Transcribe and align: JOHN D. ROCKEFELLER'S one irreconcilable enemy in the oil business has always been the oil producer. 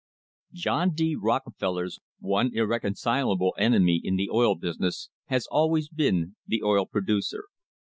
JOHN 0.53 0.95
D. 0.95 1.15
ROCKEFELLER'S 1.15 1.99
one 2.17 2.49
irreconcilable 2.55 3.53
enemy 3.59 4.01
in 4.03 4.15
the 4.15 4.31
oil 4.31 4.55
business 4.55 5.11
has 5.25 5.45
always 5.51 5.89
been 5.89 6.37
the 6.47 6.63
oil 6.63 6.87
producer. 6.87 7.43